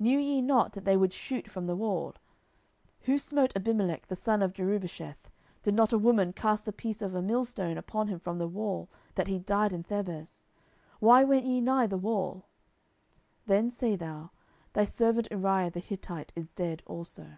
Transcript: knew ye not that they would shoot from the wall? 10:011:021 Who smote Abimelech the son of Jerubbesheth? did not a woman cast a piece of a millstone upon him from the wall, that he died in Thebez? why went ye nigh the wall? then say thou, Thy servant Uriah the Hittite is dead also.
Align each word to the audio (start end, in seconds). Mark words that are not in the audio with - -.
knew 0.00 0.18
ye 0.18 0.42
not 0.42 0.72
that 0.72 0.84
they 0.84 0.96
would 0.96 1.12
shoot 1.12 1.48
from 1.48 1.68
the 1.68 1.76
wall? 1.76 2.12
10:011:021 3.04 3.04
Who 3.04 3.16
smote 3.18 3.52
Abimelech 3.54 4.06
the 4.08 4.16
son 4.16 4.42
of 4.42 4.52
Jerubbesheth? 4.52 5.30
did 5.62 5.72
not 5.76 5.92
a 5.92 5.98
woman 5.98 6.32
cast 6.32 6.66
a 6.66 6.72
piece 6.72 7.00
of 7.00 7.14
a 7.14 7.22
millstone 7.22 7.78
upon 7.78 8.08
him 8.08 8.18
from 8.18 8.38
the 8.38 8.48
wall, 8.48 8.88
that 9.14 9.28
he 9.28 9.38
died 9.38 9.72
in 9.72 9.84
Thebez? 9.84 10.46
why 10.98 11.22
went 11.22 11.46
ye 11.46 11.60
nigh 11.60 11.86
the 11.86 11.96
wall? 11.96 12.46
then 13.46 13.70
say 13.70 13.94
thou, 13.94 14.32
Thy 14.72 14.82
servant 14.82 15.28
Uriah 15.30 15.70
the 15.70 15.78
Hittite 15.78 16.32
is 16.34 16.48
dead 16.48 16.82
also. 16.84 17.36